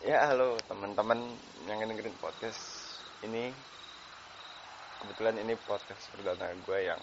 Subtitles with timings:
[0.00, 1.20] Ya halo teman-teman
[1.68, 2.56] yang dengerin podcast
[3.20, 3.52] ini.
[4.96, 6.96] Kebetulan ini podcast perdana gue yang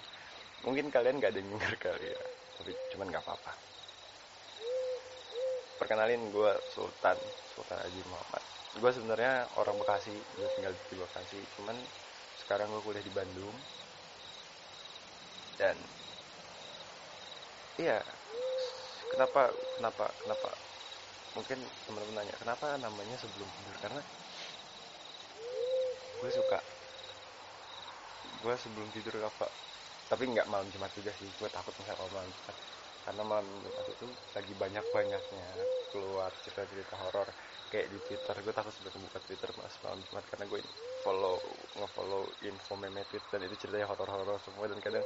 [0.65, 2.21] Mungkin kalian gak denger kali ya
[2.57, 3.53] Tapi cuman gak apa-apa.
[5.77, 7.21] Perkenalin gue Sultan
[7.53, 8.43] Sultan Haji Muhammad.
[8.81, 11.77] Gue sebenarnya orang Bekasi Gue tinggal di Bekasi Cuman
[12.41, 13.53] sekarang gue kuliah di Bandung.
[15.61, 15.77] Dan
[17.77, 18.01] Iya
[19.13, 20.49] Kenapa Kenapa Kenapa
[21.37, 23.77] mungkin teman-teman nanya kenapa namanya sebelum tidur?
[23.77, 24.01] Karena
[26.17, 26.59] gue suka.
[28.41, 29.45] Gue sebelum tidur apa
[30.07, 31.29] tapi nggak malam jumat juga sih.
[31.37, 32.55] Gue takut misalnya kalau malam jumat.
[33.05, 35.47] Karena malam jumat itu lagi banyak banyaknya
[35.93, 37.27] keluar cerita-cerita horor
[37.69, 38.35] kayak di twitter.
[38.41, 40.59] Gue takut sebelum buka twitter mas malam jumat karena gue
[41.05, 41.37] follow
[41.77, 45.05] ngefollow info meme tweet dan itu ceritanya horor-horor semua dan kadang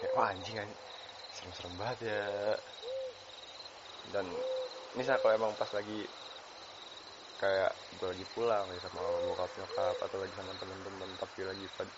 [0.00, 0.80] kayak wah anjing anjing.
[1.36, 2.24] Serem-serem banget ya.
[4.14, 4.26] Dan
[4.96, 6.08] misal kalau emang pas lagi
[7.36, 11.92] kayak gue lagi pulang ya sama bokap nyokap atau lagi sama temen-temen tapi lagi pada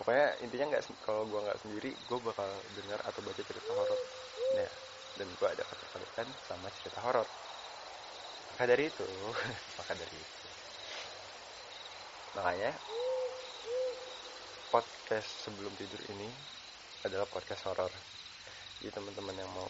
[0.00, 2.48] pokoknya intinya nggak kalau gue nggak sendiri gue bakal
[2.80, 4.00] dengar atau baca cerita horor.
[4.56, 4.70] Nah
[5.20, 7.28] dan gue ada ketertarikan sama cerita horor.
[8.56, 9.04] Maka dari itu
[9.78, 10.46] maka dari itu.
[12.40, 12.72] Makanya
[14.72, 16.28] podcast sebelum tidur ini
[17.04, 17.92] adalah podcast horor.
[18.80, 19.68] Jadi teman-teman yang mau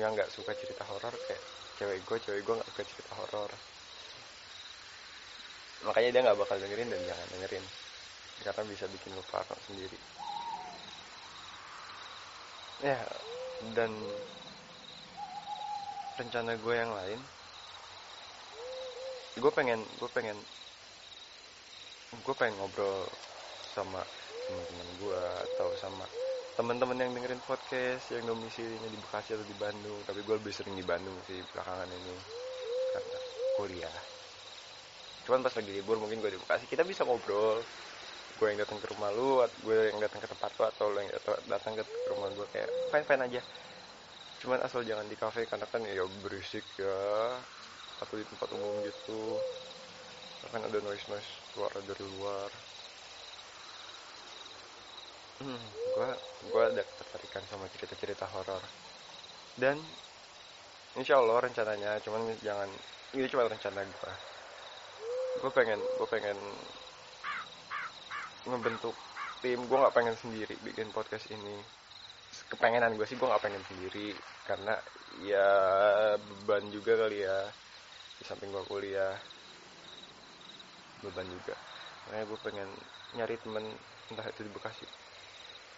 [0.00, 1.42] yang nggak suka cerita horor kayak
[1.76, 3.50] cewek gue cewek gue nggak suka cerita horor.
[5.82, 7.64] Makanya dia nggak bakal dengerin dan jangan dengerin.
[8.42, 9.98] Karena bisa bikin lu parno sendiri.
[12.82, 12.98] Ya
[13.78, 13.94] dan
[16.18, 17.20] rencana gue yang lain
[19.38, 20.36] gue pengen gue pengen
[22.12, 23.08] gue pengen ngobrol
[23.72, 24.04] sama
[24.44, 26.04] teman-teman gue atau sama
[26.52, 29.96] teman-teman yang dengerin podcast yang domisilinya di Bekasi atau di Bandung.
[30.04, 32.16] Tapi gue lebih sering di Bandung sih belakangan ini.
[32.92, 33.18] Karena
[33.56, 33.96] kuliah.
[35.24, 37.64] Cuman pas lagi libur mungkin gue di Bekasi kita bisa ngobrol.
[38.36, 41.10] Gue yang datang ke rumah lu gue yang datang ke tempat lu atau lu yang
[41.48, 43.40] datang ke rumah gue kayak fine fine aja.
[44.44, 47.32] Cuman asal jangan di kafe karena kan ya berisik ya.
[48.04, 49.40] Atau di tempat umum gitu.
[50.52, 52.50] Kan ada noise noise suara dari luar
[55.42, 55.62] hmm,
[55.98, 56.10] gue
[56.54, 58.62] gue ada ketertarikan sama cerita-cerita horor.
[59.58, 59.76] Dan
[60.96, 62.68] insya Allah rencananya cuman jangan
[63.12, 64.12] ini cuma rencana gue
[65.40, 66.38] gue pengen gue pengen
[68.46, 68.94] ngebentuk
[69.42, 69.58] tim.
[69.66, 71.58] Gue nggak pengen sendiri bikin podcast ini.
[72.48, 74.14] Kepengenan gue sih gue nggak pengen sendiri.
[74.46, 74.76] Karena
[75.24, 75.50] ya
[76.18, 77.48] beban juga kali ya.
[78.20, 79.16] Di samping gue kuliah
[81.02, 81.56] beban juga.
[82.06, 82.68] Makanya gue pengen
[83.18, 83.64] nyari temen
[84.12, 85.01] entah itu di Bekasi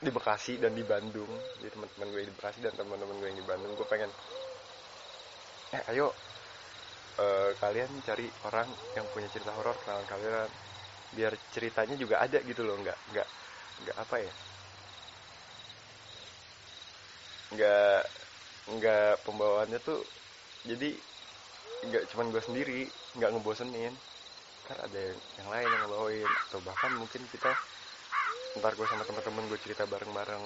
[0.04, 1.28] di Bekasi dan di Bandung.
[1.58, 4.10] Jadi teman-teman gue di Bekasi dan teman-teman gue yang di Bandung gue pengen
[5.74, 6.14] eh ayo
[7.18, 10.46] uh, kalian cari orang yang punya cerita horor kenalan kalian
[11.18, 13.28] biar ceritanya juga ada gitu loh nggak nggak
[13.82, 14.32] nggak apa ya
[17.54, 18.00] nggak
[18.78, 19.98] nggak pembawaannya tuh
[20.64, 20.94] jadi
[21.84, 22.80] nggak cuman gue sendiri
[23.18, 23.94] nggak ngebosenin.
[24.64, 27.52] Kan ada yang, yang lain yang ngebawain atau bahkan mungkin kita
[28.54, 30.44] ntar gue sama teman-teman gue cerita bareng-bareng.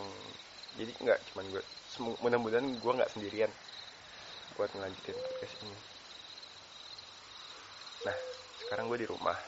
[0.79, 1.63] Jadi nggak cuman gue
[2.23, 3.53] mudah-mudahan gue nggak sendirian
[4.57, 5.79] buat ngelanjutin podcast ini.
[8.07, 8.17] Nah
[8.65, 9.39] sekarang gue di rumah.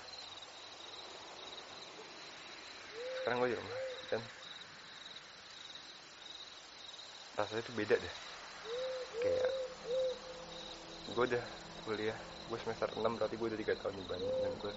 [3.20, 3.78] Sekarang gue di rumah
[4.10, 4.20] dan
[7.38, 8.14] rasanya itu beda deh.
[9.20, 9.50] Kayak
[11.10, 11.44] gue udah
[11.84, 12.18] kuliah
[12.50, 14.72] gue semester 6 berarti gue udah 3 tahun di Bandung dan gue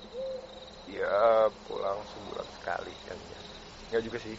[0.94, 3.40] ya pulang sebulan sekali kan ya.
[3.90, 4.38] Nggak juga sih.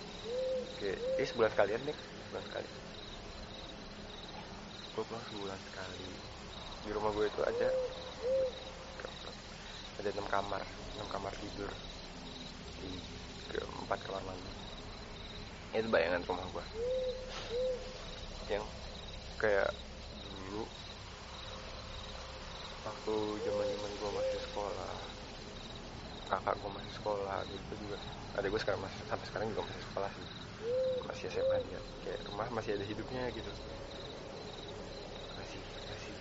[0.78, 2.68] Kayak eh sebulan sekalian nih sebulan sekali.
[4.94, 6.06] Gue pulang sebulan sekali.
[6.86, 7.68] Di rumah gue itu ada
[9.98, 10.62] ada enam kamar
[10.94, 11.70] enam kamar tidur.
[12.78, 14.54] Tiga empat kamar mandi
[15.74, 16.64] itu bayangan rumah gue
[18.46, 18.62] yang
[19.42, 19.74] kayak
[20.22, 20.62] dulu
[22.84, 23.14] waktu
[23.48, 24.96] zaman zaman gue masih sekolah
[26.28, 27.96] kakak gue masih sekolah gitu juga.
[28.36, 30.26] Ada gue sekarang masih sampai sekarang juga masih sekolah sih.
[31.04, 31.80] Masih SMA dia.
[32.04, 33.50] Kayak rumah masih ada hidupnya gitu.
[35.36, 36.14] Masih masih.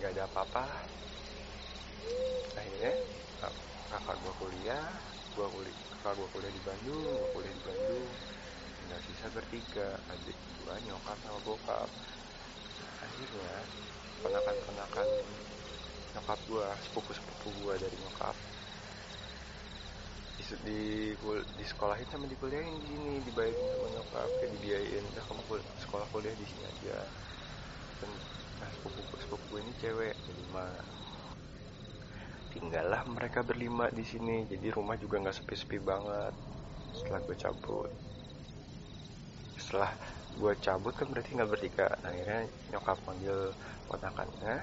[0.00, 0.64] Nggak ada apa-apa.
[2.56, 2.92] Akhirnya
[3.90, 4.86] kakak gue kuliah
[5.30, 8.08] gue kuliah kakak gue kuliah di Bandung gue kuliah di Bandung.
[8.80, 11.88] Tinggal sisa bertiga adik gue nyokap sama bokap.
[13.04, 13.56] Akhirnya
[14.20, 15.08] penakan-penakan
[16.10, 18.36] nyokap gue sepupu-sepupu gue dari nyokap.
[20.40, 20.80] Di, di,
[21.56, 25.04] di sekolahin sama dikuliahin di sini dibayarin sama nyokap kayak dibiayain.
[25.14, 26.98] Udah kamu kul sekolah kuliah di sini aja.
[28.00, 28.10] Dan
[28.60, 30.68] nah sepupu sepupu gue ini cewek lima
[32.50, 36.34] tinggallah mereka berlima di sini jadi rumah juga nggak sepi-sepi banget.
[36.98, 37.90] Setelah gue cabut.
[39.56, 39.92] Setelah
[40.40, 41.86] gue cabut kan berarti nggak bertiga.
[42.00, 42.40] Nah, akhirnya
[42.72, 43.52] nyokap panggil
[43.92, 44.56] ponakannya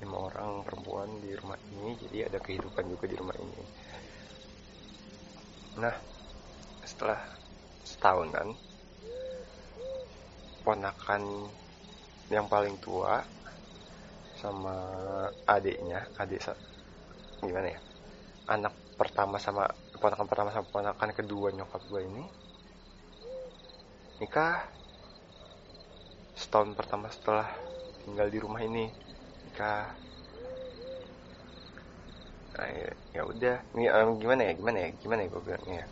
[0.00, 3.64] lima orang perempuan di rumah ini jadi ada kehidupan juga di rumah ini.
[5.80, 5.96] Nah
[6.84, 7.20] setelah
[7.84, 8.52] setahunan
[10.64, 11.22] ponakan
[12.28, 13.24] yang paling tua
[14.36, 14.76] sama
[15.44, 16.40] adiknya adik
[17.40, 17.80] gimana ya
[18.48, 19.64] anak pertama sama
[19.96, 22.24] ponakan pertama sama ponakan kedua nyokap gue ini
[24.20, 24.79] nikah
[26.40, 27.44] setahun pertama setelah
[28.08, 28.88] tinggal di rumah ini
[29.44, 29.92] nikah
[32.56, 33.56] nah, ya, ya udah.
[33.76, 34.52] Ini um, gimana ya?
[34.56, 34.88] Gimana ya?
[35.04, 35.86] Gimana ya gue bilangnya ya?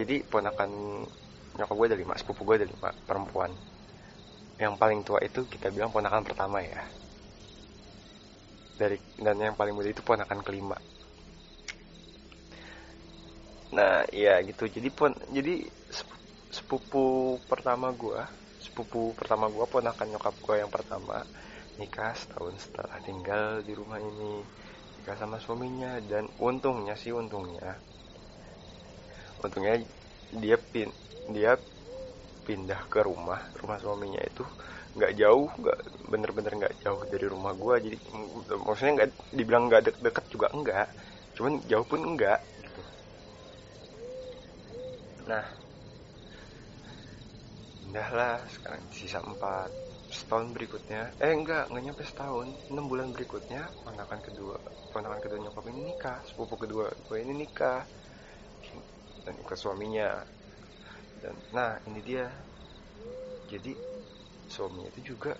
[0.00, 0.70] Jadi ponakan
[1.60, 3.52] nyokap gue ada lima sepupu gue ada lima perempuan.
[4.56, 6.80] Yang paling tua itu kita bilang ponakan pertama ya.
[8.80, 10.80] Dari dan yang paling muda itu ponakan kelima.
[13.76, 14.64] Nah iya gitu.
[14.72, 15.68] Jadi pon jadi
[16.50, 18.39] sepupu pertama gua
[18.80, 21.20] sepupu pertama gua ponakan nyokap gua yang pertama.
[21.76, 24.40] Nikah setahun setelah tinggal di rumah ini.
[24.96, 27.76] Nikah sama suaminya dan untungnya sih untungnya.
[29.44, 29.84] Untungnya
[30.32, 30.88] dia pin
[31.28, 31.60] dia
[32.48, 33.52] pindah ke rumah.
[33.60, 34.48] Rumah suaminya itu
[34.96, 35.78] nggak jauh nggak
[36.08, 37.96] bener-bener nggak jauh dari rumah gue jadi
[38.66, 40.88] maksudnya nggak dibilang nggak de deket juga enggak
[41.38, 42.82] cuman jauh pun enggak gitu.
[45.28, 45.59] Nah
[47.94, 49.70] lah sekarang sisa empat.
[50.10, 51.10] Setahun berikutnya.
[51.18, 52.46] Eh enggak nggak nyampe setahun.
[52.70, 54.58] Enam bulan berikutnya ponakan kedua
[54.90, 56.18] ponakan kedua nyokap ini nikah.
[56.26, 57.82] Sepupu kedua gue ini nikah.
[59.26, 60.22] Dan ikut suaminya.
[61.22, 62.26] Dan nah ini dia.
[63.50, 63.74] Jadi
[64.46, 65.34] suaminya itu juga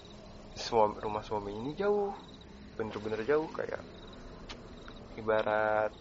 [0.58, 2.10] suami, rumah suami ini jauh.
[2.74, 3.82] Bener-bener jauh kayak
[5.18, 5.92] ibarat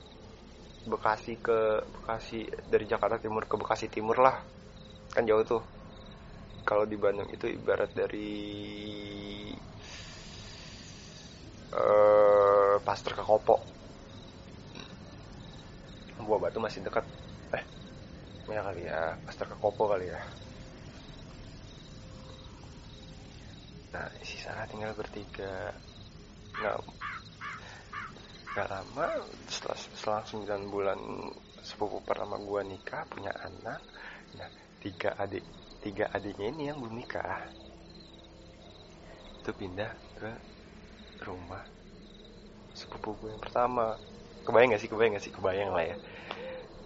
[0.90, 4.42] Bekasi ke Bekasi dari Jakarta Timur ke Bekasi Timur lah.
[5.14, 5.79] Kan jauh tuh
[6.70, 8.30] kalau di Bandung itu ibarat dari
[11.74, 13.58] uh, Pasteur ke Kopo
[16.30, 17.02] Buah Batu masih dekat.
[17.58, 17.64] Eh
[18.54, 20.22] ya kali ya Pasteur ke Kopo kali ya.
[23.98, 25.74] Nah sisa tinggal bertiga.
[26.54, 26.76] Nggak
[28.54, 29.08] nggak lama
[29.50, 31.00] setelah setelah 9 bulan
[31.66, 33.82] sepupu pertama gua nikah punya anak
[34.38, 34.50] nah
[34.82, 35.46] tiga adik
[35.80, 37.44] tiga adiknya ini yang belum nikah.
[39.40, 40.32] Itu pindah ke
[41.24, 41.64] rumah
[42.76, 43.96] sepupu gue yang pertama.
[44.44, 44.90] Kebayang gak sih?
[44.92, 45.34] Kebayang gak sih?
[45.34, 45.96] Kebayang lah ya.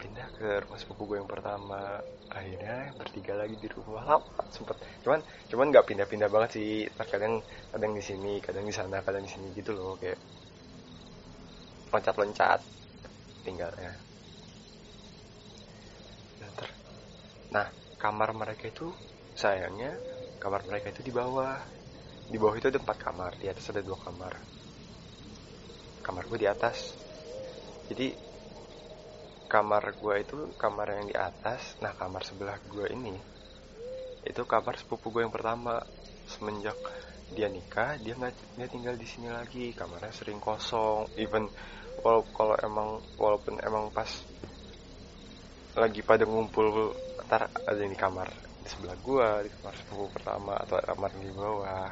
[0.01, 2.01] Pindah ke rumah sepupu gue yang pertama.
[2.33, 4.17] Akhirnya bertiga lagi di rumah.
[4.17, 4.77] Lama sempet.
[5.05, 6.89] Cuman cuman nggak pindah-pindah banget sih.
[6.97, 9.97] Terkadang kadang di sini kadang di sana kadang di sini gitu loh.
[10.01, 10.17] Kayak
[11.93, 12.59] loncat-loncat
[13.45, 13.93] tinggalnya.
[16.41, 16.49] Nah,
[17.53, 17.67] nah
[18.03, 18.91] kamar mereka itu
[19.31, 19.95] sayangnya
[20.43, 21.55] kamar mereka itu di bawah.
[22.27, 24.35] Di bawah itu ada empat kamar di atas ada dua kamar.
[26.03, 26.99] Kamar gue di atas.
[27.87, 28.11] Jadi
[29.47, 31.79] kamar gue itu kamar yang di atas.
[31.79, 33.15] Nah kamar sebelah gue ini
[34.27, 35.79] itu kamar sepupu gue yang pertama.
[36.27, 36.75] Semenjak
[37.31, 39.71] dia nikah dia nggak tinggal di sini lagi.
[39.71, 41.07] Kamarnya sering kosong.
[41.15, 41.47] Even
[42.03, 44.11] walaupun kalau emang walaupun emang pas
[45.73, 46.91] lagi pada ngumpul
[47.27, 48.27] ntar ada yang di kamar
[48.63, 51.91] di sebelah gue di kamar sepupu pertama atau kamar di bawah.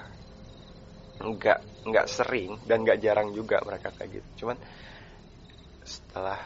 [1.22, 4.46] Nggak nggak sering dan nggak jarang juga mereka kayak gitu.
[4.46, 4.58] Cuman
[5.82, 6.40] setelah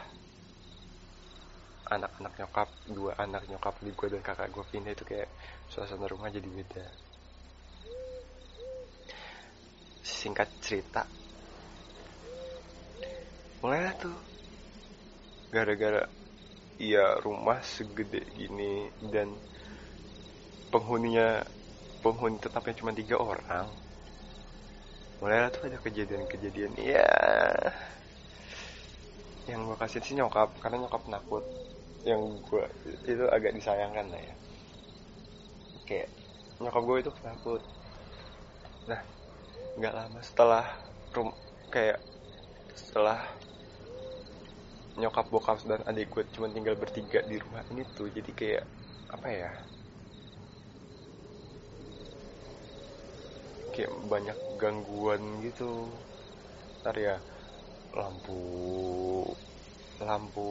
[1.86, 5.30] anak-anak nyokap dua anak nyokap di gue dan kakak gue pindah itu kayak
[5.70, 6.86] suasana rumah jadi beda.
[10.02, 11.06] Singkat cerita
[13.62, 14.14] mulai tuh
[15.50, 16.04] gara-gara
[16.76, 19.32] ya rumah segede gini dan
[20.68, 21.44] penghuninya
[22.04, 23.66] penghuni tetapnya cuma tiga orang.
[25.18, 26.76] Mulai tuh ada kejadian-kejadian.
[26.76, 27.08] Ya
[29.46, 31.44] yang gue kasih sih nyokap karena nyokap nakut.
[32.04, 32.64] Yang gue
[33.08, 34.34] itu agak disayangkan lah ya.
[35.88, 36.10] Kayak
[36.60, 37.62] nyokap gue itu penakut
[38.86, 39.00] nah
[39.76, 40.64] nggak lama setelah
[41.12, 41.34] rum
[41.68, 41.98] kayak
[42.72, 43.18] setelah
[44.96, 48.64] nyokap bokap dan adik gue cuma tinggal bertiga di rumah ini tuh jadi kayak
[49.12, 49.50] apa ya?
[53.76, 55.70] Kayak banyak gangguan gitu.
[56.80, 57.16] Ntar ya
[57.92, 58.40] lampu
[60.00, 60.48] lampu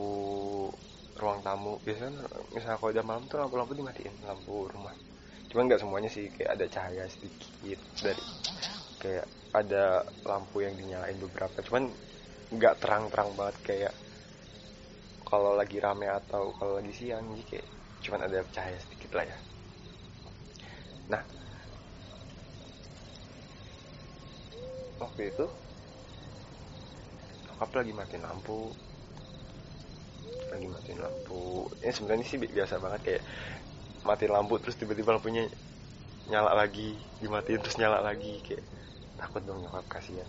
[1.21, 1.81] ruang tamu.
[1.85, 2.11] Biasanya
[2.53, 4.93] misalnya kalau udah malam tuh lampu-lampu dimatiin lampu rumah.
[5.49, 8.23] Cuman nggak semuanya sih kayak ada cahaya sedikit dari
[9.01, 9.25] kayak
[9.55, 11.57] ada lampu yang dinyalain beberapa.
[11.65, 11.83] Cuman
[12.53, 13.93] nggak terang-terang banget kayak
[15.35, 17.67] kalau lagi rame atau kalau lagi siang jadi kayak
[18.07, 19.37] cuman ada cahaya sedikit lah ya.
[21.11, 21.21] Nah
[25.03, 25.45] waktu itu
[27.51, 28.71] nyokap lagi matiin lampu.
[30.55, 31.67] Lagi matiin lampu.
[31.83, 33.23] Ini sebenarnya sih biasa banget kayak
[34.07, 35.51] matiin lampu terus tiba-tiba lampunya
[36.31, 38.63] nyala lagi dimatiin terus nyala lagi kayak
[39.19, 40.25] takut dong nyokap kasihan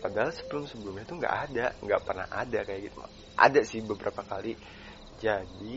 [0.00, 2.98] padahal sebelum sebelumnya tuh nggak ada nggak pernah ada kayak gitu.
[3.36, 4.56] Ada sih beberapa kali.
[5.16, 5.76] Jadi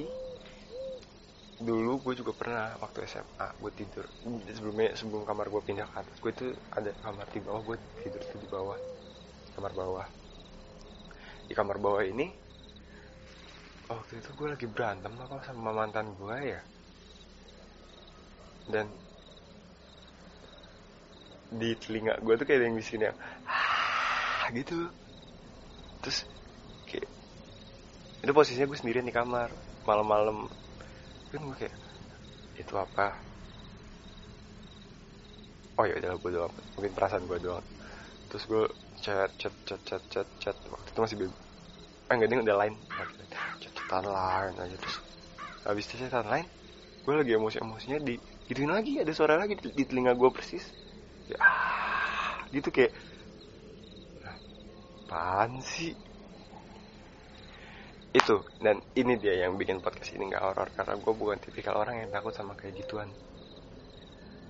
[1.59, 4.05] dulu gue juga pernah waktu SMA gue tidur.
[4.51, 8.21] Sebelumnya sebelum kamar gue pindah ke atas gue itu ada kamar di bawah gue tidur
[8.23, 8.79] tuh di bawah.
[9.55, 10.07] Kamar bawah.
[11.47, 12.31] Di kamar bawah ini
[13.89, 16.61] waktu itu gue lagi berantem apa sama mantan gue ya.
[18.69, 18.85] Dan
[21.49, 23.17] di telinga gue tuh kayak ada yang di yang
[24.53, 24.77] gitu.
[26.03, 26.23] Terus
[26.87, 27.07] kayak
[28.23, 29.49] itu posisinya gue sendirian di kamar
[29.87, 30.47] malam-malam.
[31.31, 31.75] Kan gue kayak
[32.59, 33.15] itu apa?
[35.79, 36.53] Oh ya udah gue doang.
[36.75, 37.65] Mungkin perasaan gue doang.
[38.29, 38.63] Terus gue
[39.03, 40.55] chat chat chat chat chat chat.
[40.67, 41.37] Waktu itu masih bebas
[42.09, 42.73] eh enggak dia udah lain.
[43.61, 44.97] Chat chatan lain aja terus
[45.65, 46.45] habis itu chatan lain
[47.05, 48.15] gue lagi emosi emosinya di
[48.45, 50.61] gituin lagi ada suara lagi di, telinga gue persis.
[51.29, 51.41] Ya,
[52.53, 52.91] gitu kayak
[55.09, 55.89] apaan sih?
[58.13, 62.05] Itu dan ini dia yang bikin podcast ini nggak horor karena gue bukan tipikal orang
[62.05, 63.09] yang takut sama kayak gituan.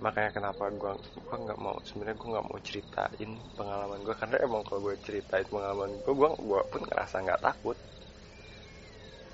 [0.03, 4.61] Makanya kenapa gue gue nggak mau sebenarnya gue nggak mau ceritain pengalaman gue karena emang
[4.67, 7.77] kalau gue ceritain pengalaman gue gue gue pun ngerasa nggak takut.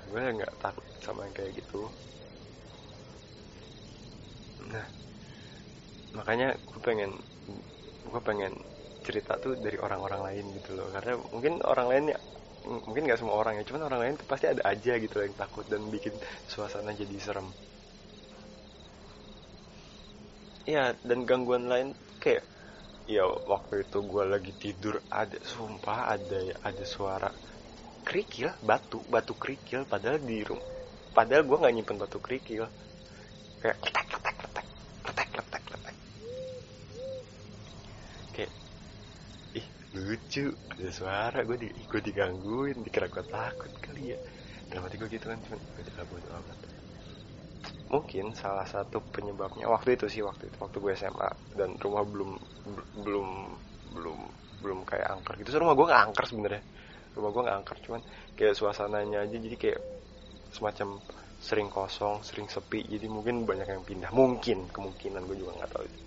[0.06, 1.90] Gue nggak takut sama yang kayak gitu.
[4.70, 4.86] Nah
[6.14, 7.10] makanya gue pengen
[8.06, 8.54] gue pengen
[9.06, 10.90] cerita tuh dari orang-orang lain gitu loh.
[10.90, 12.18] Karena mungkin orang lain ya
[12.66, 15.38] mungkin nggak semua orang ya cuman orang lain tuh pasti ada aja gitu loh yang
[15.38, 16.14] takut dan bikin
[16.50, 17.48] suasana jadi serem.
[20.66, 22.42] Iya dan gangguan lain kayak
[23.06, 27.30] ya waktu itu gue lagi tidur ada sumpah ada ya ada suara
[28.02, 30.66] kerikil batu batu kerikil padahal di rumah
[31.16, 32.68] padahal gue nggak nyimpen batu kerikil.
[33.62, 33.78] Kayak
[39.96, 44.18] lucu ada suara gue di gue digangguin dikira gue takut kali ya.
[44.68, 46.58] Dalam hati gue gitu kan cuma udah bodo amat
[47.86, 52.30] mungkin salah satu penyebabnya waktu itu sih waktu itu waktu gue SMA dan rumah belum
[52.98, 53.28] belum
[53.94, 54.18] belum
[54.62, 55.54] belum kayak angker gitu.
[55.54, 56.62] So, rumah gue nggak angker sebenarnya.
[57.14, 58.00] Rumah gue nggak angker cuman
[58.34, 59.80] kayak suasananya aja jadi kayak
[60.50, 60.88] semacam
[61.36, 64.10] sering kosong sering sepi jadi mungkin banyak yang pindah.
[64.10, 65.84] Mungkin kemungkinan gue juga nggak tahu.
[65.86, 66.05] itu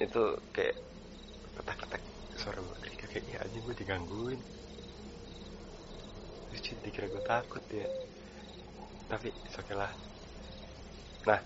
[0.00, 0.22] itu
[0.56, 0.76] kayak
[1.60, 2.02] ketak-ketak.
[2.40, 4.40] Suara gue kayak ya aja gue digangguin.
[6.50, 7.86] Terus dikira gue takut ya.
[9.12, 9.92] Tapi oke okay lah.
[11.28, 11.40] Nah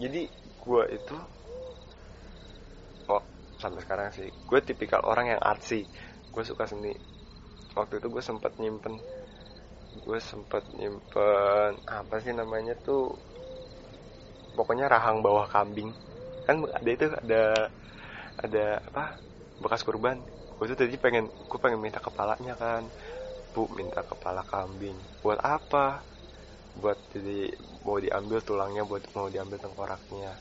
[0.00, 1.16] jadi gue itu
[3.12, 3.22] oh
[3.60, 4.32] sampai sekarang sih.
[4.48, 5.84] Gue tipikal orang yang artsy.
[6.32, 6.96] Gue suka seni.
[7.76, 8.96] Waktu itu gue sempat nyimpen
[9.96, 13.16] gue sempat nyimpen apa sih namanya tuh
[14.52, 15.88] pokoknya rahang bawah kambing
[16.46, 17.42] kan ada itu ada
[18.44, 19.04] ada apa
[19.62, 20.18] bekas kurban.
[20.56, 22.82] Gue tuh tadi pengen gue pengen minta kepalanya kan.
[23.54, 24.96] Bu minta kepala kambing.
[25.24, 25.86] Buat apa?
[26.80, 27.52] Buat jadi
[27.84, 30.32] mau diambil tulangnya buat mau diambil tengkoraknya.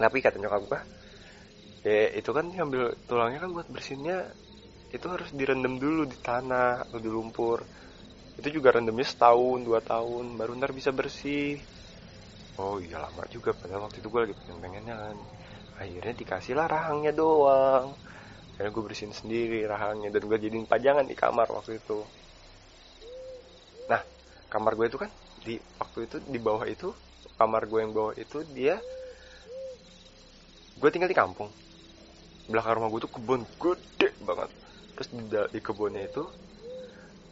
[0.00, 0.80] Tapi kata nyokap gue
[1.80, 4.28] ya itu kan diambil tulangnya kan buat bersihnya
[4.92, 7.58] itu harus direndam dulu di tanah atau di lumpur.
[8.38, 11.60] Itu juga rendamnya setahun dua tahun baru ntar bisa bersih
[12.60, 15.16] oh iya lama juga padahal waktu itu gue lagi pengen pengennya kan.
[15.80, 17.96] Akhirnya dikasih lah rahangnya doang.
[18.54, 22.04] Akhirnya gue bersihin sendiri rahangnya dan gue jadiin pajangan di kamar waktu itu.
[23.88, 24.04] Nah
[24.52, 26.92] kamar gue itu kan di waktu itu di bawah itu
[27.40, 28.76] kamar gue yang bawah itu dia
[30.76, 31.48] gue tinggal di kampung.
[32.52, 34.50] Belakang rumah gue tuh kebun gede banget.
[35.00, 35.24] Terus di,
[35.56, 36.28] di kebunnya itu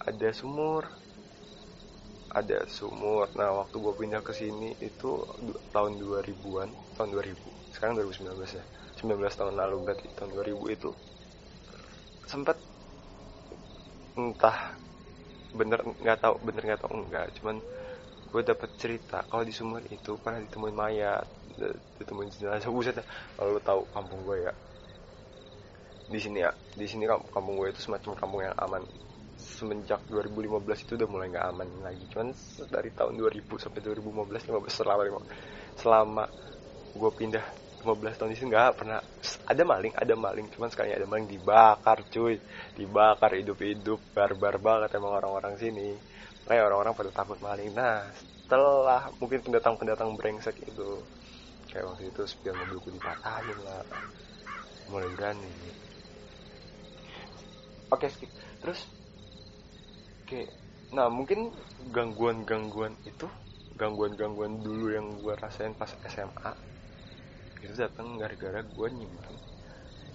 [0.01, 0.89] ada sumur
[2.31, 3.29] ada sumur.
[3.39, 5.25] Nah waktu gue pindah ke sini itu
[5.75, 8.65] tahun 2000-an tahun 2000 sekarang 2019 ya.
[8.99, 10.91] 19 tahun lalu berarti tahun 2000 itu.
[12.29, 12.59] Sempat
[14.19, 14.59] entah
[15.59, 17.57] bener nggak tahu bener nggak tahu enggak cuman
[18.33, 21.27] gue dapet cerita kalau di sumur itu pernah ditemuin mayat
[21.99, 22.71] ditemuin jenazah.
[22.71, 22.97] Buset
[23.37, 24.53] kalau lo tahu kampung gue ya.
[26.09, 28.83] Di sini ya di sini kampung gue itu semacam kampung yang aman
[29.49, 32.05] semenjak 2015 itu udah mulai nggak aman lagi.
[32.13, 32.29] Cuman
[32.69, 35.21] dari tahun 2000 sampai 2015 15 selama
[35.79, 36.25] selama
[36.93, 37.45] gue pindah
[37.83, 39.01] 15 tahun di sini nggak pernah.
[39.49, 40.47] Ada maling ada maling.
[40.53, 42.37] Cuman sekali ada maling dibakar cuy.
[42.77, 45.97] Dibakar hidup-hidup barbar banget emang orang-orang sini.
[46.45, 47.73] Kayak orang-orang pada takut maling.
[47.73, 51.05] Nah setelah mungkin pendatang-pendatang brengsek itu
[51.69, 53.85] kayak waktu itu spion mobilku dipatahin lah.
[54.89, 55.53] Mulai berani.
[57.89, 58.29] Oke skip.
[58.61, 58.98] Terus
[60.29, 60.53] kayak
[60.93, 61.53] nah mungkin
[61.93, 63.29] gangguan-gangguan itu
[63.77, 66.53] gangguan-gangguan dulu yang gue rasain pas SMA
[67.65, 69.35] itu datang gara-gara gue nyimpan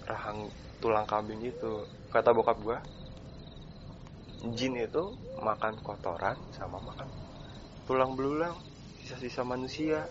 [0.04, 0.48] rahang
[0.80, 1.84] tulang kambing itu.
[2.12, 2.78] Kata bokap gue
[4.52, 7.08] jin itu makan kotoran sama makan
[7.88, 8.52] tulang belulang
[9.00, 10.04] sisa-sisa manusia.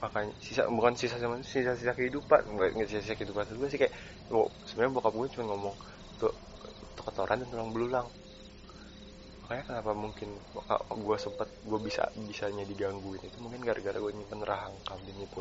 [0.00, 2.40] Makanya sisa bukan sisa sisa sisa kehidupan.
[2.56, 3.92] Nggak sisa sisa kehidupan itu sih kayak
[4.32, 5.76] oh, sebenarnya bokap gue cuma ngomong
[6.16, 6.32] tuh
[7.00, 8.06] kotoran dan tulang belulang
[9.48, 10.28] makanya kenapa mungkin
[10.92, 15.40] gue sempet gue bisa bisanya digangguin itu mungkin gara-gara gue nyimpen rahang kambing itu.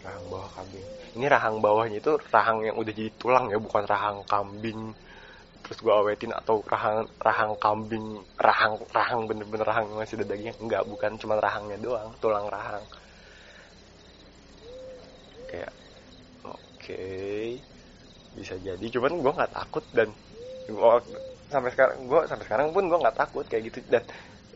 [0.00, 0.86] Rahang bawah kambing.
[1.12, 4.96] Ini rahang bawahnya itu rahang yang udah jadi tulang ya bukan rahang kambing.
[5.60, 10.56] Terus gue awetin atau rahang rahang kambing rahang rahang bener-bener rahang masih ada dagingnya.
[10.64, 12.80] Enggak bukan cuma rahangnya doang tulang rahang.
[15.52, 15.72] Kayak
[16.48, 17.60] oke okay,
[18.32, 18.88] bisa jadi.
[18.88, 20.08] Cuman gue nggak takut dan
[21.54, 23.78] sampai sekarang gue sampai sekarang pun gue nggak takut kayak gitu.
[23.86, 24.02] Dan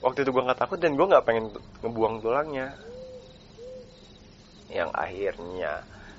[0.03, 1.55] waktu itu gue nggak takut dan gue nggak pengen
[1.87, 2.75] ngebuang tulangnya.
[4.69, 5.73] Yang akhirnya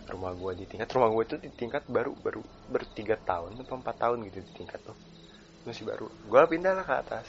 [0.08, 3.96] rumah gue di tingkat rumah gue itu di tingkat baru baru bertiga tahun atau empat
[4.00, 4.96] tahun gitu di tingkat tuh.
[5.68, 6.08] Masih baru.
[6.32, 7.28] Gue pindah lah ke atas.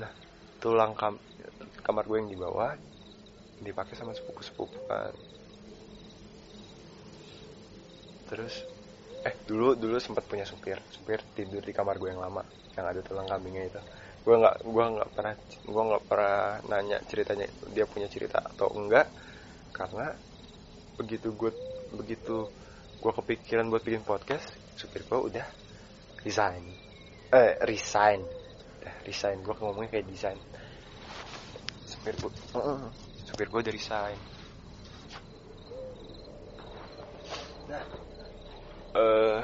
[0.00, 0.10] Nah
[0.60, 1.16] tulang kam
[1.80, 2.76] kamar gue yang di bawah
[3.60, 5.12] dipakai sama sepupu sepupu kan
[8.28, 8.62] terus
[9.20, 10.80] eh dulu dulu sempat punya supir.
[10.88, 12.40] Supir tidur di kamar gue yang lama.
[12.76, 13.80] Yang ada tulang kambingnya itu.
[14.24, 19.08] Gue nggak gue nggak pernah gue nggak pernah nanya ceritanya dia punya cerita atau enggak.
[19.72, 20.12] Karena
[20.96, 21.52] begitu gue
[21.96, 22.48] begitu
[23.00, 25.46] gue kepikiran buat bikin podcast supir gue udah
[26.24, 26.64] resign.
[27.28, 28.24] Eh resign.
[28.80, 29.36] Udah resign.
[29.44, 30.40] Gue ngomongnya kayak desain.
[31.84, 32.88] Supir gue uh,
[33.28, 34.18] supir gue udah resign.
[37.68, 38.09] Nah
[38.96, 39.40] uh,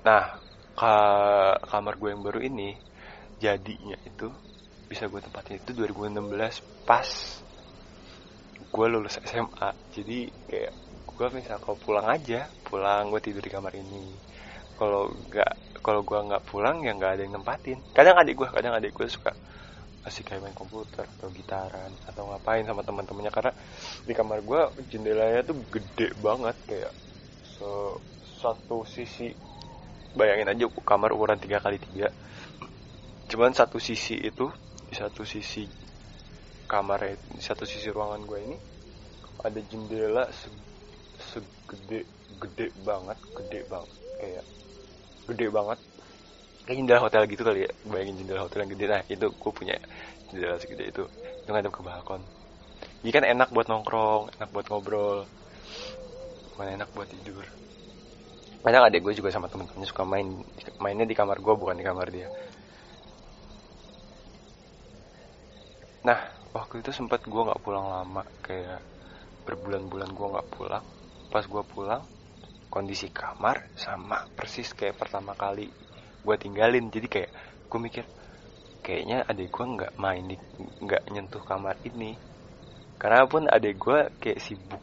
[0.00, 0.24] nah
[0.74, 0.94] ka
[1.68, 2.72] kamar gue yang baru ini
[3.36, 4.32] jadinya itu
[4.88, 7.08] bisa gue tempatin itu 2016 pas
[8.70, 10.72] gue lulus SMA jadi kayak
[11.20, 14.08] gue misal kalau pulang aja pulang gue tidur di kamar ini.
[14.80, 17.76] Kalau nggak kalau gue nggak pulang ya nggak ada yang nempatin.
[17.92, 19.36] Kadang adik gue kadang adik gue suka
[20.00, 23.52] masih kayak main komputer atau gitaran atau ngapain sama teman-temannya karena
[24.08, 26.92] di kamar gue jendelanya tuh gede banget kayak
[27.44, 28.00] so,
[28.40, 29.28] satu sisi
[30.16, 32.08] bayangin aja kamar ukuran tiga kali tiga.
[33.30, 34.48] Cuman satu sisi itu
[34.88, 35.68] di satu sisi
[36.66, 38.56] kamar di satu sisi ruangan gue ini
[39.44, 40.48] ada jendela se
[41.20, 42.08] segede
[42.40, 44.44] gede banget gede banget kayak
[45.28, 45.78] gede banget
[46.70, 47.70] kayak jendela hotel gitu kali ya.
[47.82, 48.84] Bayangin jendela hotel yang gede.
[48.86, 49.74] Nah itu gue punya
[50.30, 51.02] jendela segede itu.
[51.42, 52.22] Itu ngadep ke balkon.
[53.02, 55.26] Jadi kan enak buat nongkrong enak buat ngobrol.
[56.54, 57.42] Mana enak buat tidur.
[58.62, 60.30] Kadang adek gue juga sama temen-temennya suka main.
[60.78, 62.30] Mainnya di kamar gue bukan di kamar dia.
[66.06, 66.22] Nah
[66.54, 68.22] waktu itu sempat gue nggak pulang lama.
[68.46, 68.78] Kayak
[69.42, 70.86] berbulan-bulan gue nggak pulang.
[71.34, 72.06] Pas gue pulang
[72.70, 75.89] kondisi kamar sama persis kayak pertama kali
[76.20, 76.92] gue tinggalin.
[76.92, 77.30] Jadi kayak
[77.70, 78.04] gue mikir
[78.80, 80.36] kayaknya adik gue nggak main di
[80.80, 82.16] nggak nyentuh kamar ini.
[83.00, 84.82] Karena pun adik gue kayak sibuk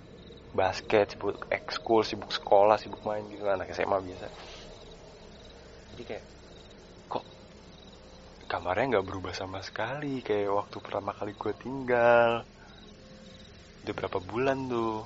[0.57, 4.27] basket sibuk ekskul sibuk sekolah sibuk main gitu anak SMA biasa.
[5.93, 6.25] Jadi kayak
[7.05, 7.25] kok
[8.49, 10.25] kamarnya nggak berubah sama sekali?
[10.25, 12.41] Kayak waktu pertama kali gue tinggal.
[13.85, 15.05] Udah berapa bulan tuh?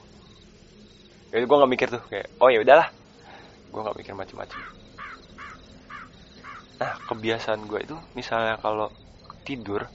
[1.32, 2.88] Jadi gue nggak mikir tuh kayak oh ya udahlah.
[3.72, 4.81] Gue nggak mikir macam-macam
[6.82, 8.90] nah kebiasaan gue itu misalnya kalau
[9.46, 9.86] tidur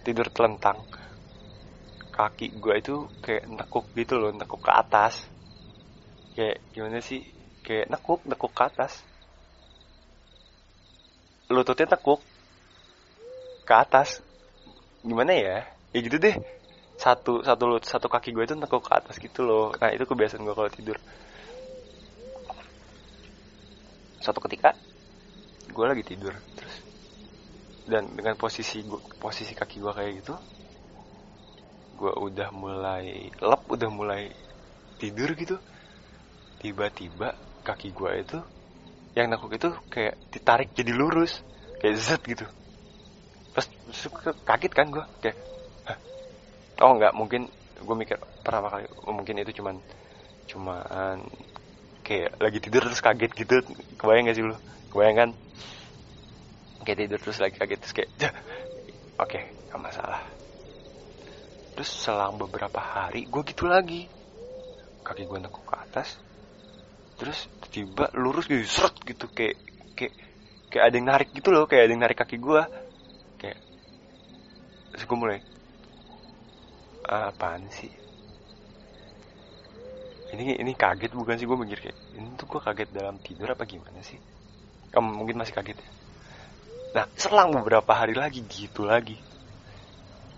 [0.00, 0.80] tidur telentang
[2.20, 5.24] kaki gue itu kayak nekuk gitu loh nekuk ke atas.
[6.36, 7.24] Kayak gimana sih?
[7.64, 8.92] Kayak nekuk nekuk ke atas.
[11.48, 12.20] Lututnya nekuk
[13.64, 14.20] ke atas.
[15.00, 15.64] Gimana ya?
[15.96, 16.36] Ya gitu deh.
[17.00, 19.72] Satu satu lut satu kaki gue itu nekuk ke atas gitu loh.
[19.80, 21.00] Nah itu kebiasaan gue kalau tidur.
[24.20, 24.76] Satu ketika
[25.70, 26.34] gue lagi tidur.
[26.58, 26.76] Terus
[27.90, 30.34] dan dengan posisi gua, posisi kaki gue kayak gitu
[32.00, 34.32] gue udah mulai lep udah mulai
[34.96, 35.60] tidur gitu.
[36.60, 38.38] Tiba-tiba kaki gue itu
[39.12, 41.44] yang nakuk itu kayak ditarik jadi lurus
[41.82, 42.46] kayak zet gitu.
[43.52, 43.66] Pas
[44.48, 45.36] kaget kan gue kayak
[45.84, 45.98] Hah?
[46.86, 47.52] oh nggak mungkin.
[47.80, 49.76] Gue mikir pertama kali oh, mungkin itu cuman
[50.48, 51.20] cuman
[52.00, 53.60] kayak lagi tidur terus kaget gitu.
[54.00, 54.56] Kebayang gak sih lu
[54.90, 55.30] kebayang kan
[56.82, 58.10] kayak tidur terus lagi kaget terus kayak
[59.20, 60.22] oke okay, gak masalah.
[61.76, 64.10] Terus selang beberapa hari gue gitu lagi.
[65.06, 66.18] Kaki gue nekuk ke atas.
[67.16, 69.54] Terus tiba lurus gitu seret gitu kayak
[69.94, 70.12] kayak
[70.72, 72.62] kayak ada yang narik gitu loh kayak ada yang narik kaki gue
[73.38, 73.58] kayak
[74.90, 75.38] terus gue mulai
[77.06, 77.92] apaan sih?
[80.30, 81.46] Ini ini kaget bukan sih?
[81.46, 84.18] Gue mikir kayak ini tuh gue kaget dalam tidur apa gimana sih
[84.90, 85.90] kamu mungkin masih kaget ya.
[86.90, 89.14] Nah selang beberapa hari lagi gitu lagi.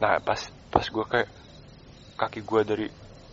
[0.01, 1.29] Nah pas pas gue kayak
[2.21, 2.87] kaki gue dari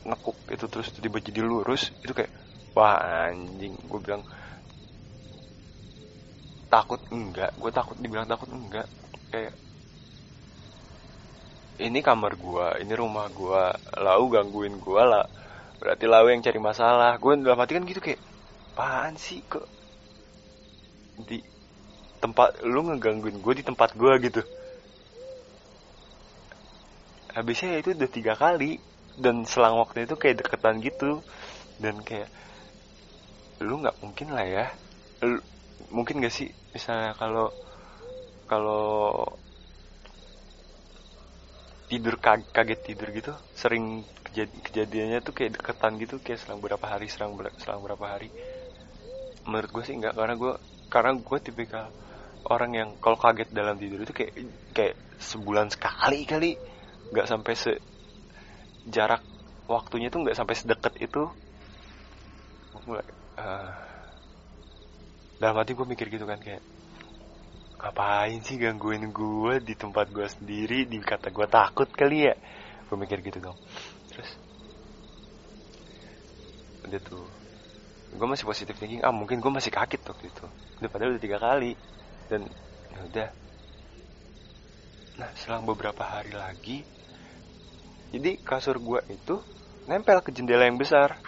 [0.08, 2.32] nekuk itu terus tiba jadi lurus itu kayak
[2.72, 3.76] wah anjing.
[3.88, 4.24] Gue bilang
[6.72, 7.52] takut enggak?
[7.60, 8.88] Gue takut dibilang takut enggak.
[9.30, 9.54] Kayak
[11.80, 15.26] ini kamar gua ini rumah gua lau gangguin gua lah.
[15.80, 17.16] Berarti lau yang cari masalah.
[17.16, 18.20] Gue dalam hati kan gitu kayak
[18.76, 19.79] apaan sih kok
[21.28, 21.44] di
[22.20, 24.42] tempat lu ngegangguin gue di tempat gue gitu.
[27.36, 28.80] Habisnya itu udah tiga kali
[29.20, 31.24] dan selang waktu itu kayak deketan gitu.
[31.80, 32.28] Dan kayak
[33.64, 34.66] lu nggak mungkin lah ya.
[35.24, 35.40] Lu,
[35.92, 37.50] mungkin gak sih misalnya kalau
[38.52, 39.26] kalau
[41.90, 47.10] tidur kaget tidur gitu sering kejadi kejadiannya tuh kayak deketan gitu kayak selang berapa hari
[47.10, 48.30] selang ber selang berapa hari.
[49.50, 50.54] Menurut gue sih enggak karena gue
[50.89, 51.88] karena gue tipikal
[52.49, 54.34] orang yang kalau kaget dalam tidur itu kayak
[54.73, 56.52] kayak sebulan sekali kali.
[57.13, 57.71] Nggak sampai se
[58.89, 59.21] jarak
[59.69, 61.30] waktunya tuh nggak sampai sedekat itu.
[62.89, 63.06] Mulai
[63.38, 63.71] uh,
[65.38, 66.65] dalam hati gue mikir gitu kan kayak
[67.80, 70.89] ngapain sih gangguin gue di tempat gue sendiri?
[70.89, 72.36] Di kata gue takut kali ya?
[72.89, 73.58] Gue mikir gitu dong.
[74.10, 74.30] Terus
[76.89, 77.38] udah tuh
[78.10, 79.06] gue masih positif thinking.
[79.06, 80.45] Ah mungkin gue masih kaget waktu itu.
[80.82, 81.74] Udah padahal udah tiga kali.
[82.30, 82.45] Dan
[82.93, 83.30] ya udah.
[85.19, 86.80] Nah selang beberapa hari lagi
[88.10, 89.38] jadi kasur gue itu
[89.86, 91.19] nempel ke jendela yang besar.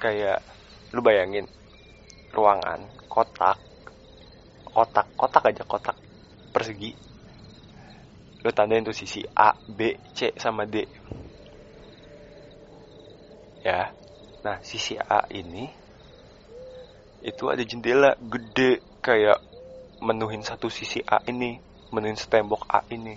[0.00, 0.40] Kayak
[0.94, 1.44] lu bayangin
[2.32, 3.58] ruangan kotak
[4.64, 5.96] kotak kotak aja kotak
[6.54, 6.94] persegi.
[8.44, 10.86] Lu tandain tuh sisi A B C sama D.
[13.64, 13.90] Ya
[14.44, 15.64] nah sisi A ini
[17.24, 19.40] itu ada jendela gede kayak
[20.04, 21.56] menuhin satu sisi A ini
[21.88, 23.16] menuhin tembok A ini.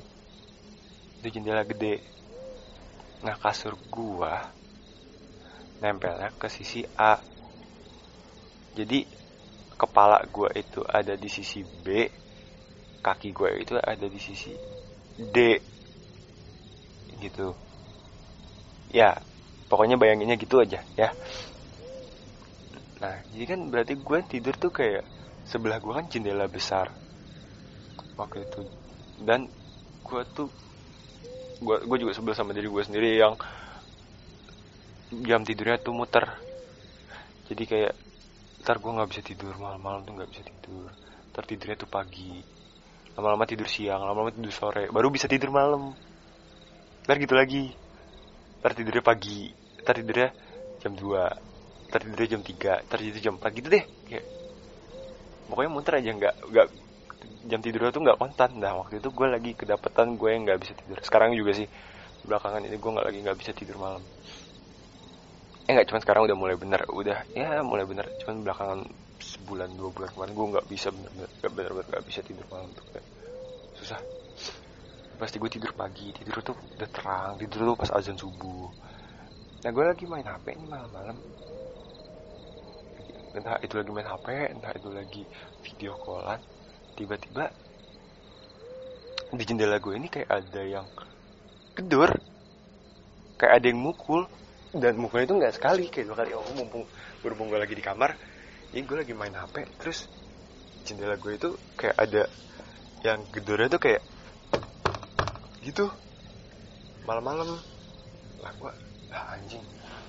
[1.19, 1.99] Itu jendela gede.
[3.27, 4.39] Nah kasur gua
[5.83, 7.19] nempelnya ke sisi A.
[8.79, 9.03] Jadi
[9.75, 12.07] kepala gue itu ada di sisi B
[13.01, 14.53] kaki gue itu ada di sisi
[15.17, 15.59] D.
[17.19, 17.51] Gitu.
[18.93, 19.17] Ya
[19.67, 21.11] pokoknya bayanginnya gitu aja ya.
[23.03, 25.03] Nah jadi kan berarti gue tidur tuh kayak
[25.47, 26.91] sebelah gue kan jendela besar
[28.15, 28.61] waktu itu.
[29.21, 29.47] Dan
[30.03, 30.47] gue tuh
[31.57, 33.35] gue gue juga sebelah sama diri gue sendiri yang
[35.27, 36.25] jam tidurnya tuh muter.
[37.47, 37.93] Jadi kayak
[38.63, 40.89] ntar gue nggak bisa tidur malam-malam tuh nggak bisa tidur.
[41.35, 42.39] Ntar tidurnya tuh pagi.
[43.19, 44.87] Lama-lama tidur siang lama-lama tidur sore.
[44.89, 45.91] Baru bisa tidur malam.
[47.03, 47.86] Ntar gitu lagi
[48.61, 49.51] ntar tidurnya pagi.
[49.83, 50.29] Ntar tidurnya
[50.81, 53.83] jam 2 ntar tidurnya jam 3 ntar tidurnya jam 4 gitu deh.
[54.07, 54.25] Kayak
[55.47, 56.11] pokoknya muter aja.
[56.13, 56.67] Nggak nggak
[57.47, 60.73] jam tidurnya tuh nggak konstan nah waktu itu gue lagi kedapatan gue yang nggak bisa
[60.75, 60.97] tidur.
[61.03, 61.67] Sekarang juga sih.
[62.27, 64.03] Belakangan ini gue nggak lagi nggak bisa tidur malam.
[65.67, 66.81] Eh nggak cuman sekarang udah mulai bener.
[66.91, 68.05] Udah ya mulai bener.
[68.23, 68.79] Cuman belakangan
[69.17, 72.85] sebulan dua bulan kemarin gue nggak bisa bener-bener nggak bener-bener bisa tidur malam tuh.
[73.77, 74.16] Susah
[75.17, 78.69] pasti gue tidur pagi tidur tuh udah terang tidur tuh pas azan subuh.
[79.65, 81.17] Nah gue lagi main hp ini malam-malam.
[83.33, 85.23] Entah itu lagi main hp entah itu lagi
[85.65, 86.41] video callan
[86.97, 87.49] tiba-tiba
[89.33, 90.87] di jendela gue ini kayak ada yang
[91.75, 92.15] gedor
[93.37, 94.25] kayak ada yang mukul
[94.73, 96.87] dan mukulnya itu nggak sekali kayak dua kali oh mumpung
[97.21, 98.17] berhubung gue lagi di kamar
[98.73, 100.07] ini gue lagi main hp terus
[100.87, 102.23] jendela gue itu kayak ada
[103.03, 104.01] yang gedornya tuh kayak
[105.67, 105.91] gitu.
[107.03, 107.59] Malam-malam.
[108.39, 108.71] Lah gue
[109.11, 109.63] ah, anjing.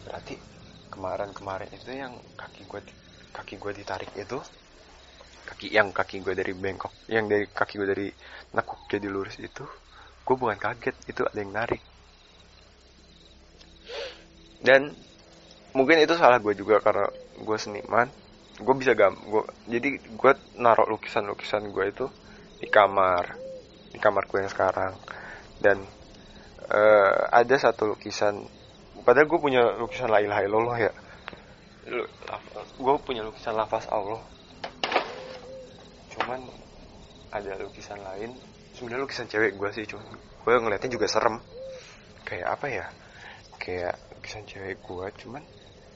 [0.06, 0.38] Berarti
[0.94, 2.80] kemarin-kemarin itu yang kaki gue
[3.34, 4.40] kaki gue ditarik itu
[5.46, 8.08] kaki yang kaki gue dari bengkok yang dari kaki gue dari
[8.56, 9.62] nekuk jadi lurus itu
[10.26, 11.82] gue bukan kaget itu ada yang narik.
[14.58, 14.92] Dan
[15.72, 17.06] mungkin itu salah gue juga karena
[17.38, 18.08] gue seniman.
[18.58, 22.06] Gue bisa gam gue jadi gue naruh lukisan lukisan gue itu
[22.58, 23.38] di kamar
[23.94, 24.98] di kamar gue yang sekarang
[25.58, 25.82] dan
[26.70, 28.46] uh, ada satu lukisan
[29.02, 30.92] padahal gue punya lukisan la ilaha illallah ya.
[32.76, 34.20] Gue punya lukisan lafaz Allah.
[36.12, 36.44] Cuman
[37.32, 38.36] ada lukisan lain.
[38.76, 41.40] Sebenarnya lukisan cewek gue sih cuman gue ngeliatnya juga serem.
[42.28, 42.86] Kayak apa ya?
[43.56, 45.42] Kayak lukisan cewek gue cuman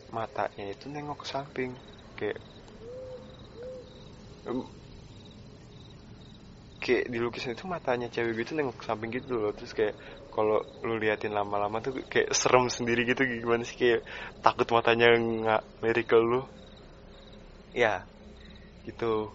[0.09, 1.77] matanya itu nengok ke samping.
[2.17, 2.41] Kayak
[6.83, 9.55] kayak di lukisan itu matanya cewek gitu nengok ke samping gitu loh.
[9.55, 9.95] Terus kayak
[10.35, 13.79] kalau lu liatin lama-lama tuh kayak serem sendiri gitu gimana sih?
[13.79, 14.03] Kayak
[14.43, 15.63] takut matanya nggak
[16.11, 16.43] ke lu.
[17.73, 18.03] Ya
[18.83, 19.31] gitu.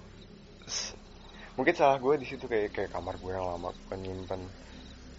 [1.55, 4.41] Mungkin salah gue di situ kayak kayak kamar gue yang lama penyimpan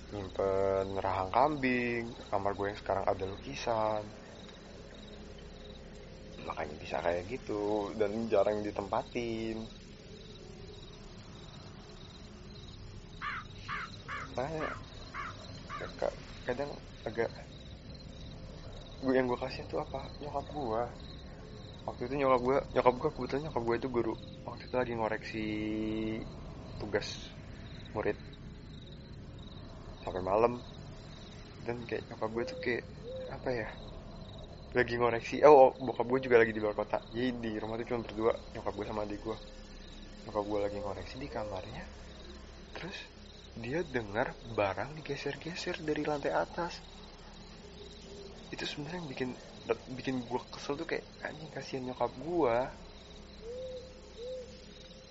[0.09, 4.05] nyimpen rahang kambing kamar gue yang sekarang ada lukisan.
[6.45, 9.88] Makanya bisa kayak gitu dan jarang ditempatin
[14.39, 14.71] makanya
[16.47, 16.71] kadang
[17.03, 17.27] agak
[19.03, 20.07] gue yang gue kasih tuh apa?
[20.23, 20.83] Nyokap gue
[21.91, 24.15] waktu itu nyokap gue nyokap gue kebetulan nyokap gue itu guru.
[24.47, 25.47] Waktu itu lagi ngoreksi
[26.79, 27.35] tugas
[27.99, 28.15] murid.
[30.07, 30.63] Sampai malam.
[31.67, 32.87] Dan kayak nyokap gue tuh kayak
[33.35, 33.69] apa ya
[34.71, 35.43] lagi ngoreksi.
[35.43, 37.03] Oh, oh bokap gue juga lagi di luar kota.
[37.11, 39.39] Jadi di rumah tuh cuma berdua nyokap gue sama adik gue
[40.31, 41.83] nyokap gue lagi ngoreksi di kamarnya.
[42.79, 43.18] Terus
[43.59, 46.79] dia dengar barang digeser-geser dari lantai atas.
[48.55, 49.31] Itu sebenarnya yang bikin
[49.99, 52.57] bikin gue kesel tuh kayak anjing kasihan nyokap gue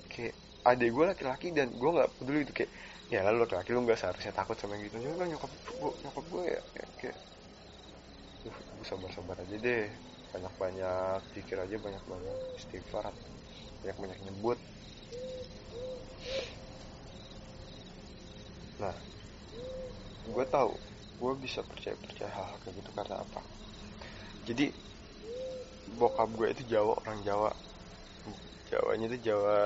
[0.10, 0.34] kayak
[0.66, 2.72] adik gue laki-laki dan gue nggak peduli itu kayak
[3.14, 4.98] ya lalu laki-laki lu nggak seharusnya takut sama yang gitu.
[5.04, 7.18] Nyokap gue nyokap gue ya kayak, kayak
[8.50, 9.86] uh, gue sabar-sabar aja deh.
[10.34, 13.14] Banyak-banyak pikir aja banyak-banyak istighfar
[13.82, 14.60] banyak-banyak nyebut
[18.78, 18.94] nah
[20.28, 20.72] gue tahu
[21.18, 23.42] gue bisa percaya percaya hal, hal kayak gitu karena apa?
[24.46, 24.66] Jadi
[25.98, 27.52] bokap gue itu Jawa orang Jawa.
[28.68, 29.58] Jawanya itu Jawa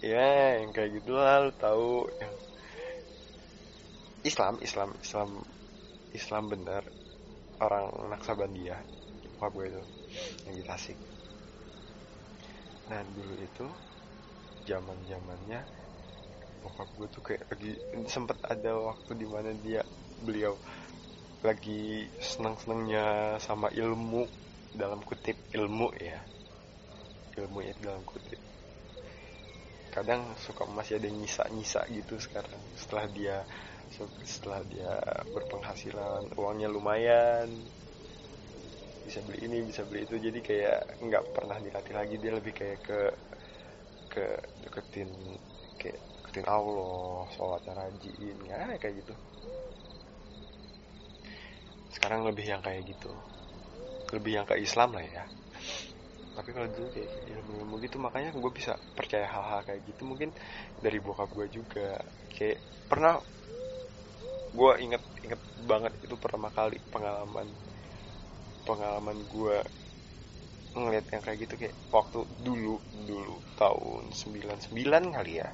[0.00, 2.34] ya yang kayak gitu lah lu tahu yang
[4.22, 5.30] Islam Islam Islam
[6.14, 6.82] Islam benar
[7.58, 8.78] orang Naksabandia
[9.36, 9.82] bokap gue itu
[10.46, 10.98] yang di Tasik.
[12.88, 13.66] Nah dulu itu
[14.64, 15.60] zaman zamannya
[16.68, 17.72] bokap gue tuh kayak lagi
[18.04, 19.80] sempet ada waktu di mana dia
[20.20, 20.52] beliau
[21.40, 24.28] lagi senang-senangnya sama ilmu
[24.76, 26.20] dalam kutip ilmu ya.
[27.40, 28.36] Ilmu ya dalam kutip.
[29.88, 33.36] Kadang suka masih ada nyisa-nyisa gitu sekarang setelah dia
[34.28, 34.92] setelah dia
[35.32, 37.48] berpenghasilan uangnya lumayan.
[39.08, 42.78] Bisa beli ini bisa beli itu jadi kayak nggak pernah dilatih lagi dia lebih kayak
[42.84, 43.00] ke
[44.12, 44.24] ke
[44.66, 45.08] deketin
[46.28, 48.36] deketin Allah sholatnya rajin.
[48.44, 49.14] Ya kayak gitu.
[51.88, 53.08] Sekarang lebih yang kayak gitu.
[54.12, 55.24] Lebih yang ke Islam lah ya.
[56.36, 60.28] Tapi kalau dulu kayak ilmu-ilmu gitu makanya gue bisa percaya hal-hal kayak gitu mungkin
[60.84, 61.96] dari bokap gue juga.
[62.28, 62.60] Kayak
[62.92, 63.16] pernah
[64.52, 67.48] gue inget inget banget itu pertama kali pengalaman
[68.68, 69.56] pengalaman gue
[70.76, 75.48] ngeliat yang kayak gitu kayak waktu dulu dulu tahun 99 kali ya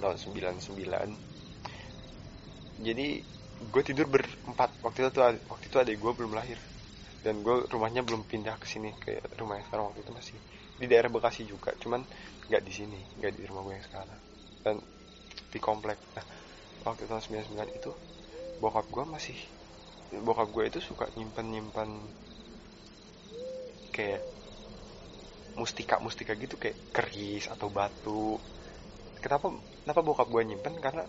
[0.00, 1.34] tahun 99
[2.80, 3.22] jadi
[3.70, 4.82] gue tidur berempat.
[4.82, 6.58] Waktu itu waktu itu adik gue belum lahir.
[7.22, 10.36] Dan gue rumahnya belum pindah ke sini ke rumah yang sekarang waktu itu masih
[10.76, 11.70] di daerah Bekasi juga.
[11.78, 12.02] Cuman
[12.50, 14.20] nggak di sini nggak di rumah gue yang sekarang.
[14.60, 14.76] Dan
[15.54, 15.98] di komplek.
[16.18, 16.26] Nah
[16.84, 17.90] waktu tahun 99 itu
[18.58, 19.38] bokap gue masih
[20.14, 21.90] bokap gue itu suka nyimpen nyimpen
[23.90, 24.22] kayak
[25.58, 28.36] mustika mustika gitu kayak keris atau batu.
[29.22, 29.48] Kenapa
[29.84, 30.74] kenapa bokap gue nyimpen?
[30.80, 31.04] Karena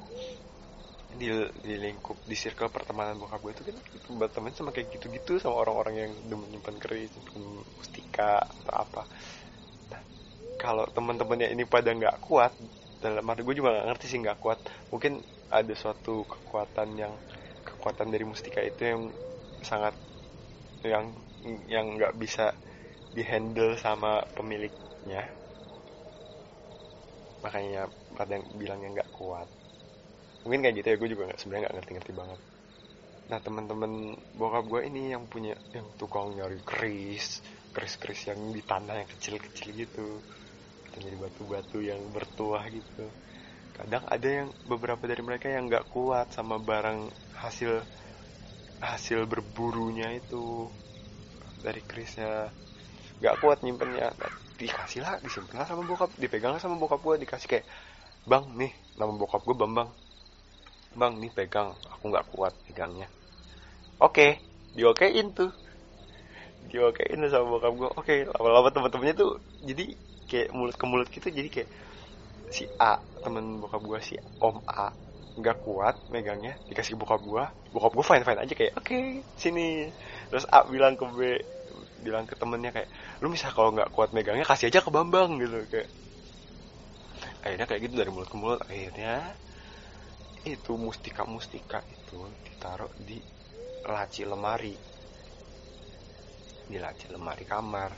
[1.16, 1.28] di,
[1.64, 3.78] di lingkup di circle pertemanan bokap gue itu kan
[4.20, 9.02] berteman sama kayak gitu-gitu sama orang-orang yang demen nyimpen keris nyimpen mustika atau apa.
[9.92, 10.02] Nah
[10.60, 12.54] kalau teman-temannya ini pada nggak kuat
[13.04, 14.60] dalam arti gue juga nggak ngerti sih nggak kuat.
[14.92, 15.14] Mungkin
[15.60, 17.14] ada suatu kekuatan yang
[17.68, 19.02] kekuatan dari mustika itu yang
[19.64, 19.96] sangat
[20.86, 21.06] yang
[21.70, 22.54] yang nggak bisa
[23.16, 25.22] dihandle sama pemiliknya
[27.45, 27.86] makanya
[28.17, 29.45] pada bilangnya nggak kuat.
[30.41, 32.39] Mungkin kayak gitu ya gue juga nggak sebenarnya nggak ngerti-ngerti banget.
[33.29, 33.91] Nah teman-teman
[34.34, 39.69] bokap gue ini yang punya yang tukang nyari keris keris-keris yang di tanah yang kecil-kecil
[39.75, 40.10] gitu.
[40.95, 43.05] Jadi batu-batu yang bertuah gitu.
[43.75, 47.84] Kadang ada yang beberapa dari mereka yang nggak kuat sama barang hasil
[48.79, 50.71] hasil berburunya itu.
[51.60, 52.47] Dari kerisnya
[53.19, 54.15] nggak kuat nyimpennya
[54.56, 57.65] dikasih lah disimpan sama bokap dipegang lah sama bokap gue dikasih kayak
[58.24, 59.89] bang nih nama bokap gue bambang.
[60.96, 63.12] Bang nih pegang aku nggak kuat pegangnya.
[64.00, 64.39] Oke.
[64.76, 65.52] Diokein tuh.
[66.72, 69.86] Diokein sama bokap gue oke lama-lama teman-temannya tuh jadi
[70.26, 71.70] kayak mulut ke mulut gitu jadi kayak
[72.50, 74.89] si A temen bokap gue si Om A
[75.36, 77.44] nggak kuat megangnya dikasih bokap gue
[77.76, 79.91] bokap gue fine fine aja kayak oke okay, sini.
[80.32, 81.20] Terus A bilang ke B
[82.03, 82.89] bilang ke temennya kayak
[83.23, 85.89] lu misal kalau nggak kuat megangnya kasih aja ke Bambang gitu kayak.
[87.45, 88.60] Akhirnya kayak gitu dari mulut ke mulut.
[88.65, 89.36] Akhirnya
[90.45, 93.17] itu mustika mustika itu ditaruh di
[93.86, 94.75] laci lemari.
[96.65, 97.91] Di laci lemari kamar.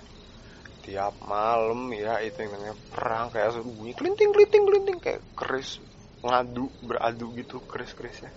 [0.88, 5.83] Tiap malam ya itu yang namanya perang kayak bunyi kelinting kelinting kelinting kayak keris
[6.23, 8.31] ngadu beradu gitu keris kerisnya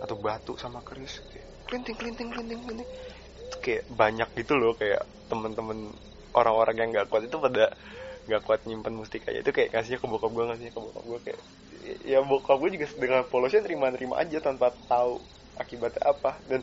[0.00, 1.20] atau batu sama keris
[1.68, 2.88] kelinting kelinting kelinting kelinting
[3.64, 5.78] kayak banyak gitu loh kayak temen-temen
[6.36, 7.64] orang-orang yang nggak kuat itu pada
[8.28, 11.40] nggak kuat nyimpen mustika itu kayak kasihnya ke bokap gue ngasihnya ke bokap gue kayak
[12.12, 15.12] ya bokap gue juga dengan polosnya terima-terima aja tanpa tahu
[15.56, 16.32] akibatnya apa.
[16.50, 16.60] Dan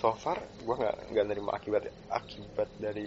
[0.00, 3.06] so far gue nggak nggak nerima akibat akibat dari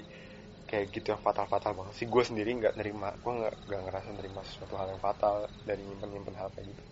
[0.70, 1.94] kayak gitu yang fatal-fatal banget.
[2.00, 5.36] Sih gue sendiri nggak nerima gue nggak nggak ngerasa nerima sesuatu hal yang fatal
[5.68, 6.84] dari nyimpen nyimpen hal kayak gitu.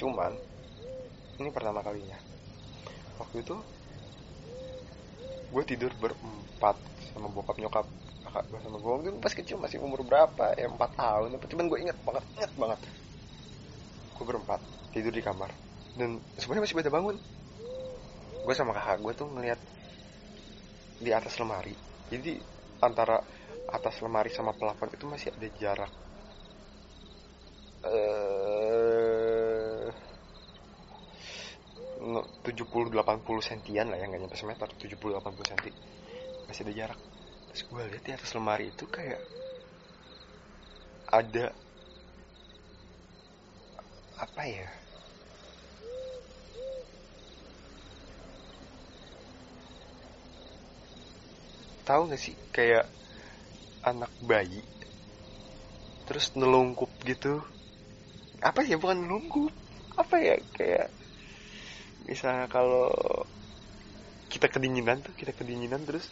[0.00, 0.32] Cuman
[1.40, 2.18] ini pertama kalinya.
[3.20, 3.54] Waktu itu
[5.50, 6.76] gue tidur berempat
[7.12, 7.86] sama bokap nyokap
[8.24, 11.64] kakak gue sama gue waktu pas kecil masih umur berapa ya empat tahun tapi cuman
[11.70, 12.80] gue inget banget inget banget.
[14.14, 14.60] Gue berempat
[14.94, 15.50] tidur di kamar.
[15.94, 17.16] Dan sebenarnya masih pada bangun.
[18.44, 19.60] Gue sama kakak gue tuh ngeliat
[20.98, 21.74] di atas lemari.
[22.10, 22.38] Jadi
[22.82, 23.20] antara
[23.70, 25.92] atas lemari sama pelafon itu masih ada jarak
[27.84, 28.33] eh
[32.44, 35.70] 70-80 sentian lah ya nggak nyampe semeter 70-80 senti.
[36.44, 37.00] Masih ada jarak.
[37.48, 39.20] Terus gue lihat di atas lemari itu kayak
[41.08, 41.56] ada
[44.20, 44.68] apa ya?
[51.84, 52.88] Tahu gak sih kayak
[53.84, 54.64] anak bayi
[56.04, 57.40] terus nelungkup gitu.
[58.44, 59.52] Apa ya bukan nelungkup
[59.96, 61.03] apa ya kayak
[62.08, 62.88] misalnya kalau
[64.32, 66.10] kita kedinginan tuh kita kedinginan terus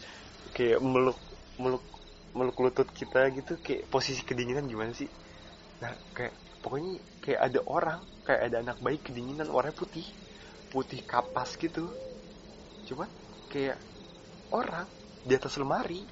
[0.55, 1.19] kayak meluk
[1.59, 1.85] meluk
[2.37, 5.09] meluk lutut kita gitu kayak posisi kedinginan gimana sih?
[5.83, 6.93] Nah kayak pokoknya
[7.25, 10.07] kayak ada orang kayak ada anak bayi kedinginan warnanya putih
[10.73, 11.85] putih kapas gitu.
[12.89, 13.09] Cuman
[13.53, 13.79] kayak
[14.55, 14.89] orang
[15.23, 16.03] di atas lemari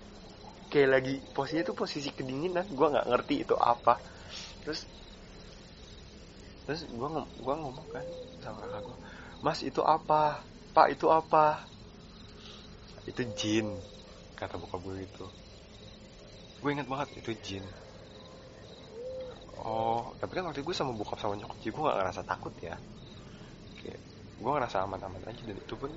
[0.71, 3.95] kayak lagi posisinya tuh posisi kedinginan gue nggak ngerti itu apa.
[4.63, 4.81] Terus
[6.65, 7.09] terus gue
[7.43, 8.07] gua ngomong kan
[8.39, 8.99] sama kakak gue
[9.41, 10.45] mas itu apa?
[10.77, 11.65] Pak itu apa?
[13.09, 13.67] Itu jin
[14.41, 15.27] kata buka gue itu
[16.61, 17.65] gue inget banget itu jin.
[19.61, 22.77] Oh tapi kan waktu gue sama bokap sama nyokap gue gak ngerasa takut ya.
[23.81, 24.01] Kayak
[24.41, 25.93] gue ngerasa aman-aman aja dan itu pun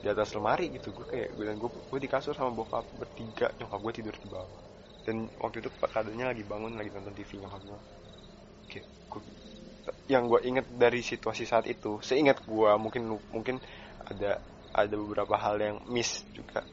[0.00, 0.92] di atas lemari gitu.
[0.96, 4.28] Gue kayak gue dan gue gue di kasur sama bokap bertiga nyokap gue tidur di
[4.28, 4.60] bawah.
[5.04, 7.80] Dan waktu itu keadaannya lagi bangun lagi nonton TV nyokap gue.
[8.72, 9.20] Kayak gue,
[10.10, 13.56] yang gue inget dari situasi saat itu seingat gue mungkin mungkin
[14.02, 14.42] ada
[14.74, 16.66] ada beberapa hal yang miss juga.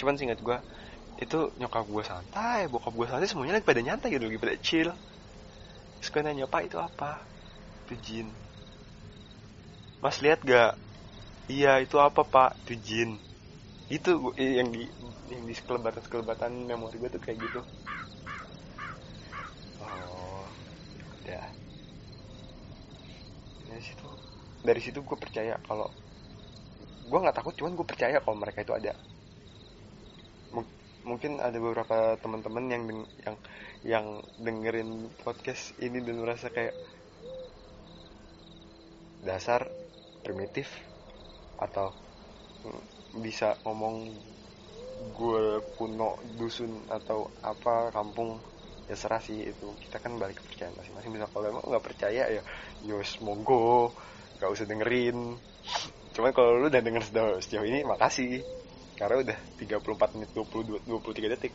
[0.00, 0.56] Cuman seingat gue
[1.20, 4.88] itu nyokap gue santai bokap gue santai semuanya lagi pada nyantai gitu lagi pada chill.
[6.00, 7.20] Terus gue nanya pak itu apa?
[7.84, 8.28] Itu jin.
[10.02, 10.72] Mas lihat gak?
[11.48, 12.50] Iya itu apa pak?
[12.64, 13.10] Itu jin.
[13.92, 14.88] Itu yang di
[15.28, 17.60] yang di sekelebatan sekelebatan memori gue tuh kayak gitu.
[19.80, 20.44] Oh
[21.24, 21.40] ya
[23.68, 24.08] dari situ
[24.64, 25.92] dari situ gue percaya kalau
[27.04, 28.92] gue nggak takut cuman gue percaya kalau mereka itu ada.
[30.56, 30.64] M
[31.04, 32.82] mungkin ada beberapa teman-teman yang
[33.28, 33.36] yang
[33.84, 34.06] yang
[34.40, 36.72] dengerin podcast ini dan merasa kayak
[39.20, 39.68] dasar
[40.24, 40.68] primitif
[41.60, 41.92] atau
[43.20, 43.96] bisa ngomong
[45.12, 45.44] gue
[45.76, 48.40] kuno dusun atau apa kampung
[48.88, 49.68] ya serah sih itu.
[49.84, 51.12] Kita kan balik kepercayaan masing-masing.
[51.12, 52.42] Bisa kalau emang nggak percaya ya
[52.88, 53.92] yos monggo
[54.38, 55.38] nggak usah dengerin.
[56.14, 57.02] Cuman kalau lu udah denger
[57.42, 58.46] sejauh, ini makasih.
[58.94, 61.50] Karena udah 34 menit 20 23 detik.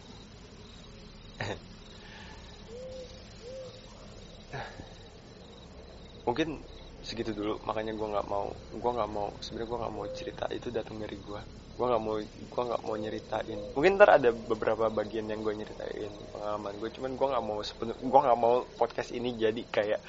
[6.27, 6.59] Mungkin
[6.99, 7.63] segitu dulu.
[7.63, 10.51] Makanya gue nggak mau gue nggak mau sebenarnya gue nggak mau cerita.
[10.51, 11.39] Itu datang dari gue
[11.80, 13.59] gue nggak mau gue nggak mau nyeritain.
[13.71, 18.21] Mungkin ntar ada beberapa bagian yang gue nyeritain pengalaman gue cuman gue nggak mau gue
[18.27, 20.03] nggak mau podcast ini jadi kayak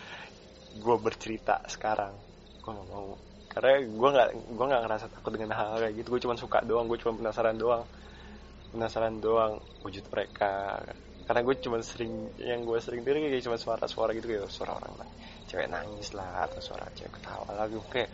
[0.83, 2.30] gue bercerita sekarang
[2.71, 3.19] gue nggak mau.
[3.51, 6.09] Karena gue nggak gue nggak ngerasa takut dengan hal, hal kayak gitu.
[6.15, 7.83] Gue cuma suka doang gue cuma penasaran doang.
[8.71, 10.79] Penasaran doang wujud mereka.
[11.27, 15.03] Karena gue cuma sering yang gue sering denger kayak cuma suara-suara gitu kayak suara orang
[15.03, 15.09] lah
[15.51, 18.11] cewek nangis lah atau suara cewek ketawa lagi kayak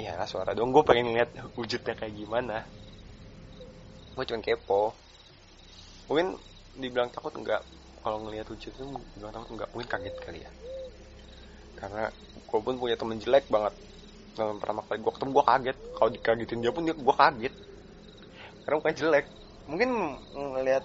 [0.00, 2.64] ya suara dong gue pengen ngeliat wujudnya kayak gimana.
[4.16, 4.96] Gue cuma kepo.
[6.08, 6.36] Mungkin
[6.80, 7.60] dibilang takut enggak
[8.00, 8.84] kalau ngelihat wujud itu
[9.16, 10.50] dibilang takut enggak mungkin kaget kali ya.
[11.76, 12.08] Karena
[12.56, 13.76] gue pun punya temen jelek banget.
[14.32, 15.76] Dalam pertama kali gue ketemu gue kaget.
[15.92, 17.54] Kalau dikagetin dia pun dia gue kaget.
[18.64, 19.26] Karena bukan jelek.
[19.68, 19.90] Mungkin
[20.32, 20.84] ngelihat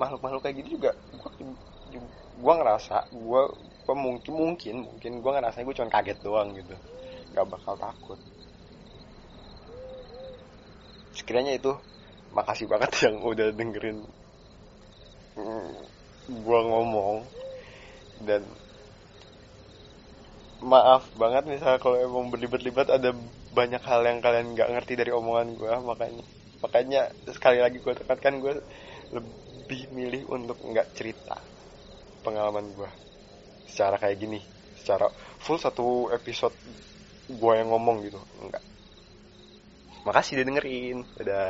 [0.00, 0.90] makhluk-makhluk kayak gitu juga
[2.34, 3.42] gue ngerasa gue
[3.94, 6.72] mungkin mungkin mungkin gue ngerasa gue cuma kaget doang gitu.
[7.36, 8.18] Nggak bakal takut.
[11.12, 11.76] Sekiranya itu
[12.32, 14.00] makasih banget yang udah dengerin
[15.36, 15.68] mm,
[16.32, 17.28] gue ngomong.
[18.24, 18.40] Dan
[20.64, 23.12] maaf banget misalnya kalau emang berlibat-libat ada
[23.52, 26.24] banyak hal yang kalian nggak ngerti dari omongan gue makanya.
[26.64, 28.54] Makanya sekali lagi gue tekankan gue
[29.12, 31.36] lebih milih untuk nggak cerita
[32.24, 32.90] pengalaman gue
[33.68, 34.40] secara kayak gini
[34.76, 35.08] secara
[35.40, 36.56] full satu episode
[37.28, 38.64] gue yang ngomong gitu enggak
[40.04, 41.44] makasih udah dengerin udah